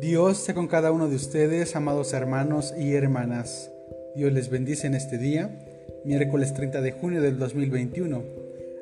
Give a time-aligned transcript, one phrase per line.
[0.00, 3.70] Dios sea con cada uno de ustedes, amados hermanos y hermanas.
[4.16, 5.58] Dios les bendice en este día,
[6.04, 8.22] miércoles 30 de junio del 2021.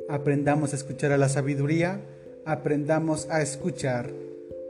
[0.08, 2.00] Aprendamos a escuchar a la sabiduría,
[2.44, 4.10] aprendamos a escuchar.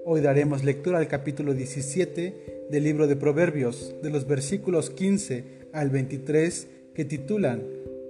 [0.05, 5.91] Hoy daremos lectura al capítulo 17 del libro de Proverbios, de los versículos 15 al
[5.91, 7.63] 23, que titulan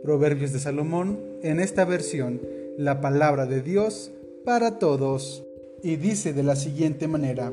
[0.04, 2.40] Proverbios de Salomón, en esta versión,
[2.78, 4.12] la palabra de Dios
[4.44, 5.44] para todos.
[5.82, 7.52] Y dice de la siguiente manera,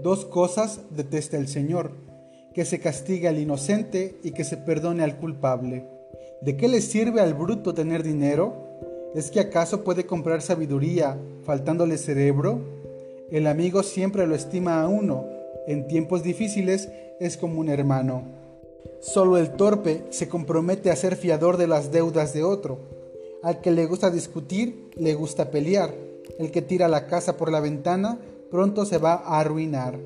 [0.00, 1.90] Dos cosas detesta el Señor,
[2.54, 5.84] que se castigue al inocente y que se perdone al culpable.
[6.42, 8.54] ¿De qué le sirve al bruto tener dinero?
[9.16, 12.60] ¿Es que acaso puede comprar sabiduría faltándole cerebro?
[13.32, 15.26] El amigo siempre lo estima a uno,
[15.66, 16.88] en tiempos difíciles
[17.18, 18.45] es como un hermano.
[19.00, 22.78] Solo el torpe se compromete a ser fiador de las deudas de otro.
[23.42, 25.94] Al que le gusta discutir, le gusta pelear.
[26.38, 28.18] El que tira la casa por la ventana,
[28.50, 29.98] pronto se va a arruinar.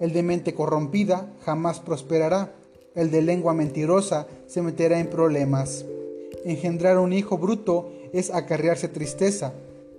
[0.00, 2.54] El de mente corrompida jamás prosperará.
[2.94, 5.84] El de lengua mentirosa se meterá en problemas.
[6.44, 9.52] Engendrar un hijo bruto es acarrearse tristeza.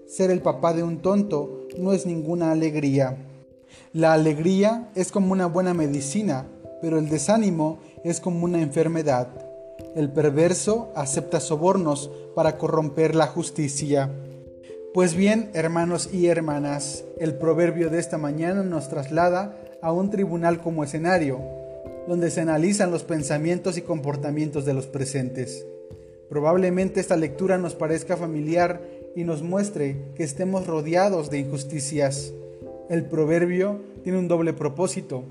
[0.07, 3.17] Ser el papá de un tonto no es ninguna alegría.
[3.93, 6.47] La alegría es como una buena medicina,
[6.81, 9.27] pero el desánimo es como una enfermedad.
[9.95, 14.11] El perverso acepta sobornos para corromper la justicia.
[14.93, 20.61] Pues bien, hermanos y hermanas, el proverbio de esta mañana nos traslada a un tribunal
[20.61, 21.39] como escenario,
[22.07, 25.65] donde se analizan los pensamientos y comportamientos de los presentes.
[26.29, 28.81] Probablemente esta lectura nos parezca familiar
[29.15, 32.33] y nos muestre que estemos rodeados de injusticias.
[32.89, 35.23] El proverbio tiene un doble propósito,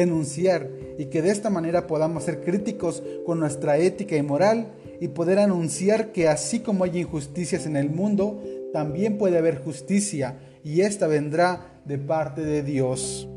[0.00, 4.68] denunciar y que de esta manera podamos ser críticos con nuestra ética y moral
[5.00, 10.38] y poder anunciar que así como hay injusticias en el mundo, también puede haber justicia
[10.64, 13.28] y esta vendrá de parte de Dios.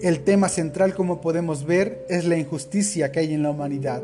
[0.00, 4.02] El tema central, como podemos ver, es la injusticia que hay en la humanidad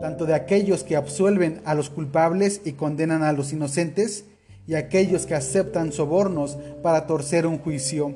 [0.00, 4.24] tanto de aquellos que absuelven a los culpables y condenan a los inocentes,
[4.68, 8.14] y aquellos que aceptan sobornos para torcer un juicio.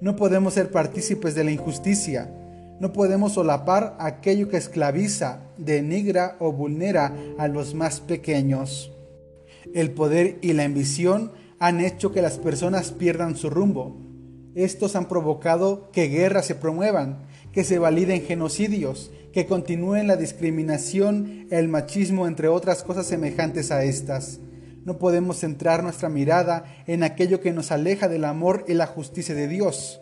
[0.00, 2.30] No podemos ser partícipes de la injusticia,
[2.80, 8.92] no podemos solapar aquello que esclaviza, denigra o vulnera a los más pequeños.
[9.74, 13.96] El poder y la ambición han hecho que las personas pierdan su rumbo.
[14.54, 17.22] Estos han provocado que guerras se promuevan,
[17.52, 23.84] que se validen genocidios, que continúen la discriminación, el machismo, entre otras cosas semejantes a
[23.84, 24.40] estas.
[24.84, 29.34] No podemos centrar nuestra mirada en aquello que nos aleja del amor y la justicia
[29.34, 30.01] de Dios.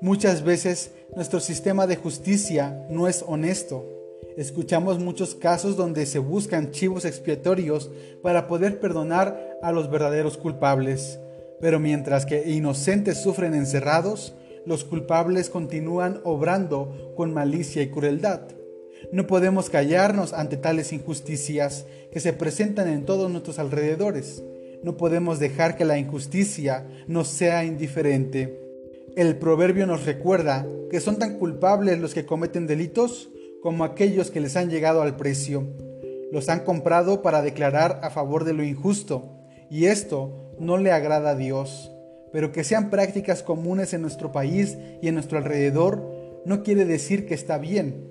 [0.00, 3.84] Muchas veces nuestro sistema de justicia no es honesto.
[4.36, 7.90] Escuchamos muchos casos donde se buscan chivos expiatorios
[8.22, 11.18] para poder perdonar a los verdaderos culpables.
[11.60, 18.42] Pero mientras que inocentes sufren encerrados, los culpables continúan obrando con malicia y crueldad.
[19.10, 24.44] No podemos callarnos ante tales injusticias que se presentan en todos nuestros alrededores.
[24.84, 28.67] No podemos dejar que la injusticia nos sea indiferente.
[29.18, 33.28] El proverbio nos recuerda que son tan culpables los que cometen delitos
[33.60, 35.66] como aquellos que les han llegado al precio.
[36.32, 39.36] Los han comprado para declarar a favor de lo injusto,
[39.68, 41.90] y esto no le agrada a Dios
[42.32, 47.26] pero que sean prácticas comunes en nuestro país y en nuestro alrededor no quiere decir
[47.26, 48.06] que está bien.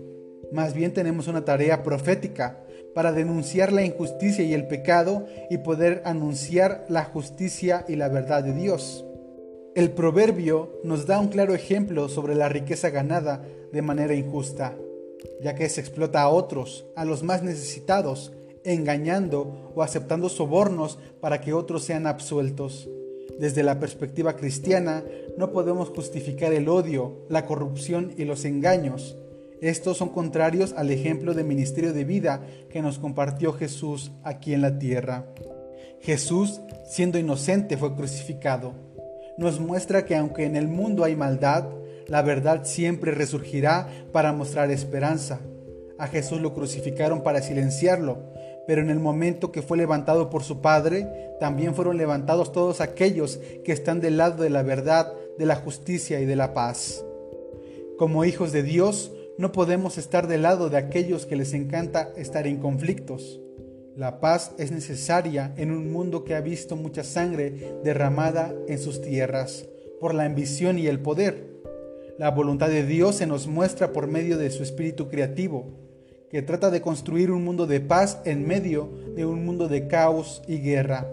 [0.52, 2.60] Más bien tenemos una tarea profética
[2.96, 8.44] para denunciar la injusticia y el pecado y poder anunciar la justicia y la verdad
[8.44, 9.07] de Dios.
[9.78, 14.76] El proverbio nos da un claro ejemplo sobre la riqueza ganada de manera injusta,
[15.40, 18.32] ya que se explota a otros, a los más necesitados,
[18.64, 22.90] engañando o aceptando sobornos para que otros sean absueltos.
[23.38, 25.04] Desde la perspectiva cristiana,
[25.38, 29.16] no podemos justificar el odio, la corrupción y los engaños.
[29.62, 34.64] Estos son contrarios al ejemplo de ministerio de vida que nos compartió Jesús aquí en
[34.64, 35.28] la tierra.
[36.02, 38.87] Jesús, siendo inocente, fue crucificado.
[39.38, 41.66] Nos muestra que aunque en el mundo hay maldad,
[42.08, 45.42] la verdad siempre resurgirá para mostrar esperanza.
[46.00, 48.20] A Jesús lo crucificaron para silenciarlo,
[48.66, 51.08] pero en el momento que fue levantado por su Padre,
[51.40, 56.20] también fueron levantados todos aquellos que están del lado de la verdad, de la justicia
[56.20, 57.06] y de la paz.
[57.98, 62.48] Como hijos de Dios, no podemos estar del lado de aquellos que les encanta estar
[62.48, 63.40] en conflictos.
[63.98, 69.02] La paz es necesaria en un mundo que ha visto mucha sangre derramada en sus
[69.02, 69.66] tierras
[70.00, 71.64] por la ambición y el poder.
[72.20, 75.80] La voluntad de Dios se nos muestra por medio de su espíritu creativo
[76.30, 80.44] que trata de construir un mundo de paz en medio de un mundo de caos
[80.48, 81.10] y guerra.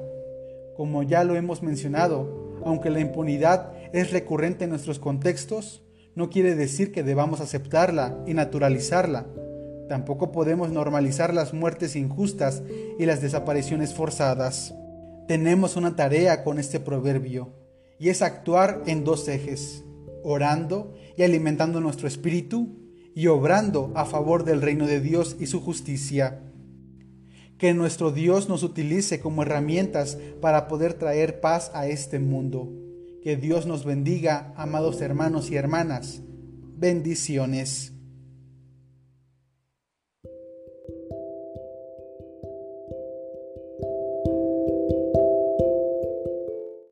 [0.77, 5.83] Como ya lo hemos mencionado, aunque la impunidad es recurrente en nuestros contextos,
[6.15, 9.25] no quiere decir que debamos aceptarla y naturalizarla.
[9.89, 12.63] Tampoco podemos normalizar las muertes injustas
[12.99, 14.75] y las desapariciones forzadas.
[15.29, 17.53] Tenemos una tarea con este proverbio,
[17.99, 19.85] y es actuar en dos ejes,
[20.23, 22.77] orando y alimentando nuestro espíritu
[23.15, 26.41] y obrando a favor del reino de Dios y su justicia.
[27.59, 32.69] Que nuestro Dios nos utilice como herramientas para poder traer paz a este mundo.
[33.23, 36.21] Que Dios nos bendiga, amados hermanos y hermanas.
[36.77, 37.94] Bendiciones.